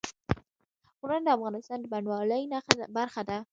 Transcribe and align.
غرونه 0.99 1.21
د 1.25 1.29
افغانستان 1.37 1.77
د 1.81 1.85
بڼوالۍ 1.91 2.43
برخه 2.97 3.21
ده. 3.29 3.37